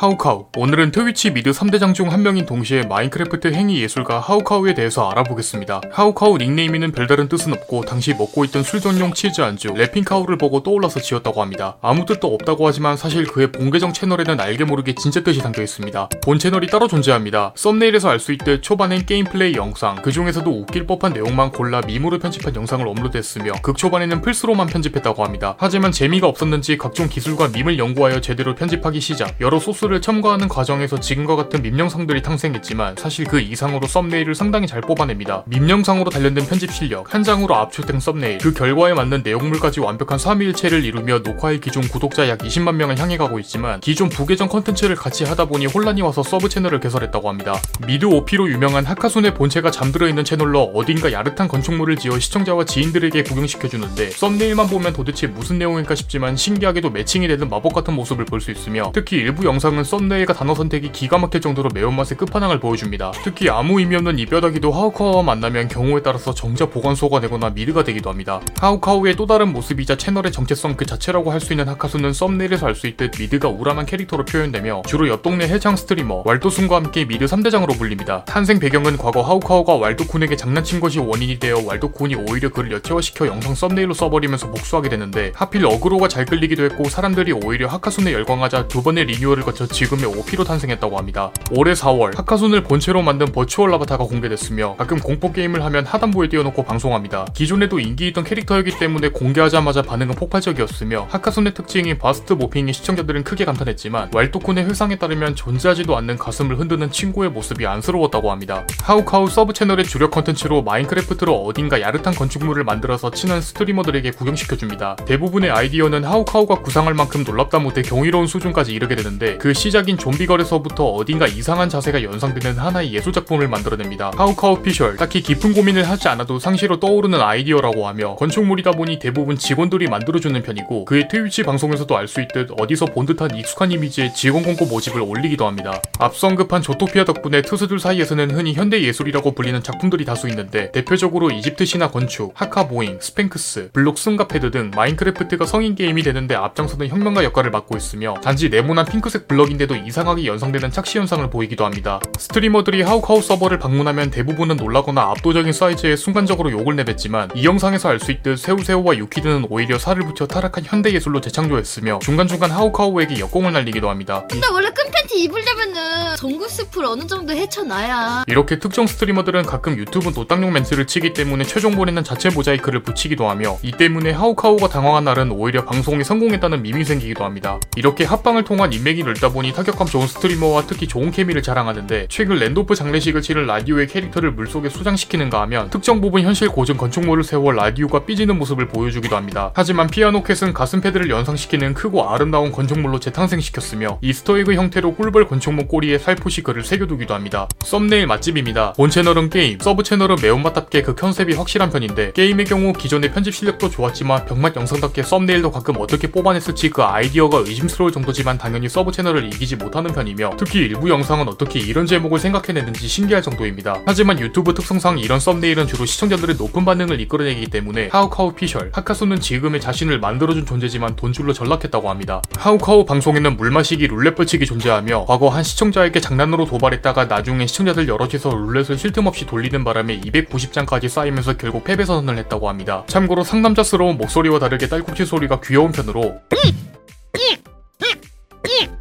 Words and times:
하우카우 0.00 0.46
오늘은 0.56 0.92
트위치 0.92 1.30
미드 1.30 1.50
3대장 1.50 1.92
중 1.92 2.08
한 2.10 2.22
명인 2.22 2.46
동시에 2.46 2.84
마인크래프트 2.84 3.52
행위 3.52 3.82
예술가 3.82 4.18
하우카우에 4.18 4.72
대해서 4.72 5.10
알아보겠습니다. 5.10 5.82
하우카우 5.92 6.38
닉네임에는 6.38 6.92
별다른 6.92 7.28
뜻은 7.28 7.52
없고 7.52 7.82
당시 7.82 8.14
먹고 8.14 8.46
있던 8.46 8.62
술 8.62 8.80
전용 8.80 9.12
치즈 9.12 9.42
안주 9.42 9.74
래핑카우를 9.74 10.38
보고 10.38 10.62
떠올라서 10.62 11.00
지었다고 11.00 11.42
합니다. 11.42 11.76
아무 11.82 12.06
뜻도 12.06 12.32
없다고 12.32 12.66
하지만 12.66 12.96
사실 12.96 13.26
그의 13.26 13.52
본 13.52 13.70
계정 13.70 13.92
채널에는 13.92 14.40
알게 14.40 14.64
모르게 14.64 14.94
진짜 14.94 15.22
뜻이 15.22 15.40
담겨 15.40 15.60
있습니다. 15.60 16.08
본 16.24 16.38
채널이 16.38 16.68
따로 16.68 16.88
존재합니다. 16.88 17.52
썸네일에서 17.56 18.08
알 18.08 18.20
수 18.20 18.32
있듯 18.32 18.62
초반엔 18.62 19.04
게임 19.04 19.26
플레이 19.26 19.52
영상 19.52 19.96
그 19.96 20.12
중에서도 20.12 20.50
웃길 20.50 20.86
법한 20.86 21.12
내용만 21.12 21.52
골라 21.52 21.82
밈으로 21.82 22.18
편집한 22.18 22.56
영상을 22.56 22.88
업로드했으며 22.88 23.52
극 23.62 23.76
초반에는 23.76 24.22
플스로만 24.22 24.66
편집했다고 24.66 25.22
합니다. 25.22 25.56
하지만 25.58 25.92
재미가 25.92 26.26
없었는지 26.26 26.78
각종 26.78 27.06
기술과 27.06 27.48
밈을 27.48 27.78
연구하여 27.78 28.22
제대로 28.22 28.54
편집하기 28.54 28.98
시작 28.98 29.38
여러 29.42 29.58
소스 29.58 29.89
를 29.90 30.00
첨가하는 30.00 30.46
과정에서 30.48 31.00
지금과 31.00 31.34
같은 31.34 31.62
밈 31.62 31.76
영상들이 31.78 32.22
탄생했지만 32.22 32.94
사실 32.96 33.26
그 33.26 33.40
이상으로 33.40 33.88
썸네일을 33.88 34.36
상당히 34.36 34.68
잘 34.68 34.80
뽑아냅니다. 34.80 35.42
밈 35.46 35.68
영상으로 35.68 36.10
단련된 36.10 36.46
편집 36.46 36.72
실력, 36.72 37.12
한 37.12 37.24
장으로 37.24 37.56
압축된 37.56 37.98
썸네일, 37.98 38.38
그 38.38 38.52
결과에 38.52 38.94
맞는 38.94 39.22
내용물까지 39.24 39.80
완벽한 39.80 40.18
삼위일체를 40.18 40.84
이루며 40.84 41.20
녹화의 41.20 41.60
기존 41.60 41.82
구독자 41.88 42.28
약 42.28 42.38
20만 42.38 42.74
명을 42.76 42.98
향해 42.98 43.16
가고 43.16 43.38
있지만 43.40 43.80
기존 43.80 44.08
부계정 44.08 44.48
컨텐츠를 44.48 44.94
같이 44.94 45.24
하다 45.24 45.46
보니 45.46 45.66
혼란이 45.66 46.02
와서 46.02 46.22
서브 46.22 46.48
채널을 46.48 46.78
개설했다고 46.78 47.28
합니다. 47.28 47.54
미드 47.86 48.04
OP로 48.04 48.48
유명한 48.48 48.84
하카순의 48.84 49.34
본체가 49.34 49.70
잠들어 49.70 50.08
있는 50.08 50.24
채널로 50.24 50.70
어딘가 50.74 51.10
야릇한 51.10 51.48
건축물을 51.48 51.96
지어 51.96 52.18
시청자와 52.18 52.64
지인들에게 52.64 53.24
구경시켜주는데 53.24 54.10
썸네일만 54.10 54.68
보면 54.68 54.92
도대체 54.92 55.26
무슨 55.26 55.58
내용일까 55.58 55.94
싶지만 55.96 56.36
신기하게도 56.36 56.90
매칭이 56.90 57.26
되는 57.26 57.48
마법 57.48 57.74
같은 57.74 57.94
모습을 57.94 58.24
볼 58.24 58.40
수 58.40 58.50
있으며 58.50 58.90
특히 58.94 59.16
일부 59.16 59.44
영상은 59.44 59.79
썸네일과 59.84 60.32
단어 60.34 60.54
선택이 60.54 60.92
기가 60.92 61.18
막힐 61.18 61.40
정도로 61.40 61.70
매운맛의 61.74 62.16
끝판왕을 62.18 62.60
보여줍니다. 62.60 63.12
특히 63.24 63.50
아무 63.50 63.80
의미 63.80 63.96
없는 63.96 64.18
이 64.18 64.26
뼈다귀도 64.26 64.70
하우카우와 64.72 65.22
만나면 65.22 65.68
경우에 65.68 66.02
따라서 66.02 66.32
정자 66.34 66.70
보관소가 66.70 67.20
되거나 67.20 67.50
미드가 67.50 67.84
되기도 67.84 68.10
합니다. 68.10 68.40
하우카우의 68.58 69.16
또 69.16 69.26
다른 69.26 69.52
모습이자 69.52 69.96
채널의 69.96 70.32
정체성 70.32 70.76
그 70.76 70.86
자체라고 70.86 71.30
할 71.32 71.40
수 71.40 71.52
있는 71.54 71.68
하카순은 71.68 72.12
썸네일에서 72.12 72.66
알 72.66 72.74
수 72.74 72.86
있듯 72.86 73.12
미드가 73.18 73.48
우람한 73.48 73.86
캐릭터로 73.86 74.24
표현되며 74.26 74.82
주로 74.86 75.08
옆 75.08 75.22
동네 75.22 75.48
해창 75.48 75.74
스트리머 75.76 76.22
왈도순과 76.26 76.76
함께 76.76 77.04
미드 77.06 77.24
3대장으로 77.24 77.76
불립니다. 77.78 78.24
탄생 78.26 78.58
배경은 78.58 78.96
과거 78.98 79.22
하우카우가 79.22 79.78
왈도쿤에게 79.78 80.36
장난친 80.36 80.80
것이 80.80 80.98
원인이 80.98 81.38
되어 81.38 81.62
왈도쿤이 81.66 82.14
오히려 82.28 82.50
그를 82.50 82.72
여체화시켜 82.72 83.26
영상 83.26 83.54
썸네일로 83.54 83.94
써버리면서 83.94 84.50
복수하게 84.50 84.88
되는데 84.90 85.32
하필 85.34 85.64
어그로가 85.64 86.08
잘 86.08 86.24
끌리기도 86.26 86.64
했고 86.64 86.84
사람들이 86.88 87.32
오히려 87.32 87.66
하카순에 87.68 88.12
열광하자 88.12 88.68
두 88.68 88.82
번의 88.82 89.04
리뉴얼을 89.06 89.42
거쳐 89.42 89.66
지금의 89.70 90.06
OP로 90.06 90.44
탄생했다고 90.44 90.98
합니다. 90.98 91.30
올해 91.52 91.72
4월 91.72 92.16
하카순을 92.16 92.62
본체로 92.62 93.02
만든 93.02 93.32
버추얼 93.32 93.72
아바타가 93.74 94.04
공개됐으며 94.04 94.76
가끔 94.76 94.98
공포 94.98 95.32
게임을 95.32 95.64
하면 95.64 95.86
하단부에 95.86 96.28
띄워놓고 96.28 96.64
방송합니다. 96.64 97.26
기존에도 97.34 97.80
인기 97.80 98.08
있던 98.08 98.24
캐릭터이기 98.24 98.78
때문에 98.78 99.08
공개하자마자 99.08 99.82
반응은 99.82 100.14
폭발적이었으며 100.16 101.06
하카순의 101.10 101.54
특징인 101.54 101.98
bust 101.98 102.34
morphing에 102.34 102.72
시청자들은 102.72 103.24
크게 103.24 103.44
감탄했지만 103.44 104.10
왈도쿤의 104.10 104.64
회상에 104.68 104.96
따르면 104.96 105.34
존재하지도 105.34 105.96
않는 105.96 106.18
가슴을 106.18 106.58
흔드는 106.58 106.90
친구의 106.90 107.30
모습이 107.30 107.66
안쓰러웠다고 107.66 108.30
합니다. 108.30 108.66
하우카우 108.82 109.28
서브 109.28 109.52
채널의 109.52 109.84
주력 109.84 110.10
컨텐츠로 110.10 110.62
마인크래프트로 110.62 111.44
어딘가 111.44 111.80
야릇한 111.80 112.14
건축물을 112.14 112.64
만들어서 112.64 113.10
친한 113.10 113.40
스트리머들에게 113.40 114.10
구경시켜줍니다. 114.12 114.96
대부분의 115.06 115.50
아이디어는 115.50 116.04
하우카우가 116.04 116.62
구상할 116.62 116.94
만큼 116.94 117.24
놀랍다 117.24 117.58
못해 117.58 117.82
경이로운 117.82 118.26
수준까지 118.26 118.72
이르게 118.72 118.96
되는데 118.96 119.38
그 119.38 119.52
시작인 119.60 119.98
좀비걸에서부터 119.98 120.86
어딘가 120.86 121.26
이상한 121.26 121.68
자세가 121.68 122.02
연상되는 122.02 122.56
하나의 122.58 122.94
예술작품을 122.94 123.46
만들어냅니다. 123.46 124.10
하우카우 124.16 124.62
피셜 124.62 124.96
딱히 124.96 125.20
깊은 125.20 125.52
고민을 125.52 125.86
하지 125.86 126.08
않아도 126.08 126.38
상시로 126.38 126.80
떠오르는 126.80 127.20
아이디어라고 127.20 127.86
하며 127.86 128.16
건축물이다 128.16 128.70
보니 128.70 128.98
대부분 128.98 129.36
직원들이 129.36 129.88
만들어주는 129.88 130.42
편이고 130.42 130.86
그의 130.86 131.08
트위치 131.08 131.42
방송에서도 131.42 131.94
알 131.96 132.08
수 132.08 132.22
있듯 132.22 132.52
어디서 132.58 132.86
본 132.86 133.04
듯한 133.06 133.36
익숙한 133.36 133.70
이미지의 133.70 134.14
직원 134.14 134.42
공고 134.42 134.64
모집을 134.64 135.00
올리기도 135.02 135.46
합니다. 135.46 135.80
앞서 135.98 136.26
언급한 136.26 136.62
조토피아 136.62 137.04
덕분에 137.04 137.42
트수들 137.42 137.78
사이에서는 137.78 138.30
흔히 138.30 138.54
현대 138.54 138.82
예술이라고 138.82 139.32
불리는 139.34 139.62
작품들이 139.62 140.06
다수 140.06 140.26
있는데 140.28 140.72
대표적으로 140.72 141.30
이집트 141.30 141.66
신화 141.66 141.90
건축, 141.90 142.32
하카 142.34 142.66
보잉, 142.66 142.98
스팽크스, 142.98 143.70
블록 143.74 143.98
슴가패드 143.98 144.50
등 144.50 144.70
마인크래프트가 144.74 145.44
성인 145.44 145.74
게임이 145.74 146.02
되는데 146.02 146.34
앞장서는 146.34 146.88
혁명가 146.88 147.22
역할을 147.22 147.50
맡고 147.50 147.76
있으며 147.76 148.14
단지 148.24 148.48
네모난 148.48 148.86
핑크색 148.86 149.28
블럭 149.28 149.49
인데도 149.50 149.74
이상하게 149.76 150.26
연상되는 150.26 150.70
착시 150.70 150.98
현상을 150.98 151.28
보이기도 151.30 151.64
합니다. 151.64 152.00
스트리머들이 152.18 152.82
하우카우 152.82 153.20
서버를 153.22 153.58
방문하면 153.58 154.10
대부분은 154.10 154.56
놀라거나 154.56 155.02
압도적인 155.10 155.52
사이즈에 155.52 155.96
순간적으로 155.96 156.50
욕을 156.52 156.76
내뱉지만 156.76 157.30
이 157.34 157.44
영상에서 157.44 157.88
알 157.88 158.00
수 158.00 158.12
있듯 158.12 158.38
세우세우와 158.38 158.96
유키드는 158.96 159.48
오히려 159.50 159.78
살을 159.78 160.04
붙여 160.06 160.26
타락한 160.26 160.64
현대 160.66 160.90
예술로 160.92 161.20
재창조했으며 161.20 161.98
중간중간 162.02 162.50
하우카우에게 162.50 163.18
역공을 163.20 163.52
날리기도 163.52 163.90
합니다. 163.90 164.24
근데 164.30 164.46
원래 164.50 164.70
끈 164.70 164.90
팬티 164.90 165.22
입으려면은 165.24 166.16
전구 166.16 166.48
숲을 166.48 166.84
어느 166.86 167.06
정도 167.06 167.34
헤쳐놔야 167.34 168.24
이렇게 168.26 168.58
특정 168.58 168.86
스트리머들은 168.86 169.42
가끔 169.42 169.76
유튜브 169.76 170.12
노딱용 170.14 170.52
멘트를 170.52 170.86
치기 170.86 171.12
때문에 171.12 171.44
최종 171.44 171.72
본에는 171.72 172.02
자체 172.04 172.30
모자이크를 172.30 172.82
붙이기도 172.82 173.28
하며 173.28 173.58
이 173.62 173.70
때문에 173.72 174.12
하우카우가 174.12 174.68
당황한 174.68 175.04
날은 175.04 175.32
오히려 175.32 175.64
방송이 175.66 176.02
성공했다는 176.04 176.62
밈이 176.62 176.84
생기기도 176.84 177.24
합니다. 177.24 177.60
이렇게 177.76 178.04
합방을 178.04 178.44
통한 178.44 178.72
인맥이 178.72 179.02
늘다 179.04 179.29
보니 179.30 179.52
타격감 179.52 179.86
좋은 179.86 180.06
스트리머와 180.06 180.64
특히 180.66 180.86
좋은 180.86 181.10
케미를 181.10 181.42
자랑하는데 181.42 182.06
최근 182.08 182.36
랜도프 182.36 182.74
장례식을 182.74 183.22
치른 183.22 183.46
라디오의 183.46 183.88
캐릭터를 183.88 184.32
물속에 184.32 184.68
수장시키는가 184.68 185.40
하면 185.42 185.70
특정 185.70 186.00
부분 186.00 186.22
현실 186.22 186.48
고증 186.48 186.76
건축물을 186.76 187.24
세워 187.24 187.52
라디오가 187.52 188.04
삐지는 188.04 188.38
모습을 188.38 188.68
보여주기도 188.68 189.16
합니다. 189.16 189.52
하지만 189.54 189.86
피아노 189.86 190.22
캣은 190.22 190.52
가슴 190.52 190.80
패드를 190.80 191.10
연상시키는 191.10 191.74
크고 191.74 192.08
아름다운 192.08 192.52
건축물로 192.52 193.00
재탄생시켰으며 193.00 193.98
이스터에그 194.02 194.54
형태로 194.54 194.94
꿀벌 194.94 195.28
건축물 195.28 195.68
꼬리에 195.68 195.98
살포시 195.98 196.42
글을 196.42 196.64
새겨두기도 196.64 197.14
합니다. 197.14 197.48
썸네일 197.64 198.06
맛집입니다. 198.06 198.72
본 198.74 198.90
채널은 198.90 199.30
게임, 199.30 199.58
서브 199.58 199.82
채널은 199.82 200.16
매운맛답게 200.22 200.82
그 200.82 200.94
컨셉이 200.94 201.34
확실한 201.34 201.70
편인데 201.70 202.12
게임의 202.12 202.46
경우 202.46 202.72
기존의 202.72 203.12
편집 203.12 203.34
실력도 203.34 203.70
좋았지만 203.70 204.26
병맛 204.26 204.56
영상답게 204.56 205.02
썸네일도 205.02 205.50
가끔 205.50 205.76
어떻게 205.78 206.10
뽑아냈을지 206.10 206.70
그 206.70 206.82
아이디어가 206.82 207.38
의심스러울 207.38 207.92
정도지만 207.92 208.38
당연히 208.38 208.68
서브 208.68 208.92
채널을 208.92 209.19
이기지 209.26 209.56
못하는 209.56 209.92
편이며 209.92 210.34
특히 210.38 210.60
일부 210.60 210.88
영상은 210.88 211.28
어떻게 211.28 211.58
이런 211.58 211.86
제목을 211.86 212.18
생각해냈는지 212.18 212.88
신기할 212.88 213.22
정도입니다. 213.22 213.80
하지만 213.86 214.18
유튜브 214.20 214.54
특성상 214.54 214.98
이런 214.98 215.20
썸네일은 215.20 215.66
주로 215.66 215.86
시청자들의 215.86 216.36
높은 216.36 216.64
반응을 216.64 217.00
이끌어내기 217.00 217.46
때문에 217.46 217.88
하우카우 217.92 218.32
피셜, 218.34 218.70
하카순은 218.72 219.20
지금의 219.20 219.60
자신을 219.60 220.00
만들어준 220.00 220.46
존재지만 220.46 220.96
돈줄로 220.96 221.32
전락했다고 221.32 221.90
합니다. 221.90 222.22
하우카우 222.36 222.84
방송에는 222.84 223.36
물 223.36 223.50
마시기 223.50 223.86
룰렛 223.86 224.14
벌칙이 224.14 224.46
존재하며 224.46 225.06
과거 225.06 225.28
한 225.28 225.42
시청자에게 225.42 226.00
장난으로 226.00 226.46
도발했다가 226.46 227.06
나중에 227.06 227.46
시청자들 227.46 227.88
여럿이서 227.88 228.34
룰렛을 228.34 228.78
쉴 228.78 228.90
틈 228.90 229.06
없이 229.06 229.24
돌리는 229.24 229.62
바람에 229.62 230.00
290잔까지 230.00 230.88
쌓이면서 230.88 231.36
결국 231.36 231.62
패배 231.62 231.84
선언을 231.84 232.18
했다고 232.18 232.48
합니다. 232.48 232.82
참고로 232.88 233.22
상남자스러운 233.22 233.98
목소리와 233.98 234.40
다르게 234.40 234.68
딸꾹질 234.68 235.06
소리가 235.06 235.40
귀여운 235.40 235.70
편으로 235.70 236.20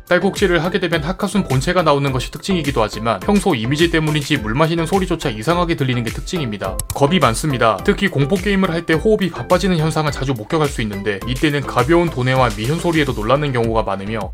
딸꾹질을 0.07 0.63
하게 0.63 0.79
되면 0.79 1.03
하카순 1.03 1.43
본체가 1.43 1.83
나오는 1.83 2.11
것이 2.11 2.31
특징이기도 2.31 2.81
하지만 2.81 3.19
평소 3.19 3.53
이미지 3.53 3.91
때문인지 3.91 4.37
물 4.37 4.55
마시는 4.55 4.85
소리조차 4.85 5.29
이상하게 5.29 5.75
들리는 5.75 6.03
게 6.03 6.09
특징입니다. 6.11 6.77
겁이 6.95 7.19
많습니다. 7.19 7.77
특히 7.83 8.07
공포 8.07 8.35
게임을 8.35 8.71
할 8.71 8.79
때 8.85 8.93
호흡이 8.93 9.29
바빠지는 9.29 9.77
현상을 9.77 10.09
자주 10.11 10.33
목격할 10.33 10.67
수 10.69 10.81
있는데 10.81 11.19
이때는 11.27 11.61
가벼운 11.61 12.09
도내와 12.09 12.49
미현 12.55 12.79
소리에도 12.79 13.11
놀라는 13.11 13.51
경우가 13.51 13.83
많으며 13.83 14.31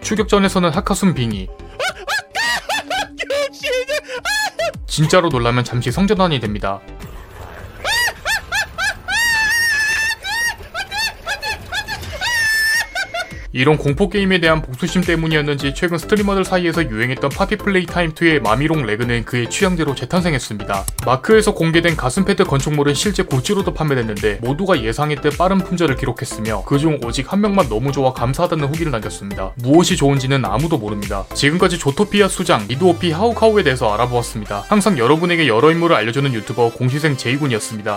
추격전에서는 0.00 0.70
하카순 0.70 1.12
빙이 1.14 1.48
진짜로 4.86 5.28
놀라면 5.28 5.64
잠시 5.64 5.90
성전환이 5.90 6.40
됩니다. 6.40 6.80
이런 13.56 13.78
공포 13.78 14.10
게임에 14.10 14.38
대한 14.38 14.60
복수심 14.60 15.00
때문이었는지 15.00 15.72
최근 15.74 15.96
스트리머들 15.96 16.44
사이에서 16.44 16.90
유행했던 16.90 17.30
Poppy 17.30 17.56
Playtime 17.56 18.12
2의 18.12 18.42
Mommy 18.42 18.65
Long 18.65 18.84
Legs는 18.84 19.24
그의 19.24 19.48
취향대로 19.48 19.94
재탄생했습니다. 19.94 20.84
마크에서 21.06 21.54
공개된 21.54 21.96
가슴 21.96 22.26
패드 22.26 22.44
건축물은 22.44 22.92
실제 22.92 23.22
굿즈로도 23.22 23.72
판매됐는데 23.72 24.40
모두가 24.42 24.82
예상했듯 24.82 25.38
빠른 25.38 25.56
품절을 25.56 25.96
기록했으며 25.96 26.64
그중 26.66 27.00
오직 27.02 27.32
한 27.32 27.40
명만 27.40 27.66
너무 27.70 27.92
좋아 27.92 28.12
감사하다는 28.12 28.68
후기를 28.68 28.92
남겼습니다. 28.92 29.54
무엇이 29.54 29.96
좋은지는 29.96 30.44
아무도 30.44 30.76
모릅니다. 30.76 31.24
지금까지 31.32 31.78
조토피아 31.78 32.28
수장, 32.28 32.66
미드오피 32.68 33.10
하우카우에 33.10 33.62
대해서 33.62 33.90
알아보았습니다. 33.94 34.66
항상 34.68 34.98
여러분에게 34.98 35.48
여러 35.48 35.72
인물을 35.72 35.96
알려주는 35.96 36.34
유튜버 36.34 36.72
공시생 36.72 37.16
제이군이었습니다. 37.16 37.84